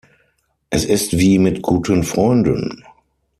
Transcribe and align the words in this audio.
Es 0.71 0.83
ist 0.83 1.19
wie 1.19 1.37
mit 1.37 1.61
guten 1.61 2.03
Freunden. 2.03 2.83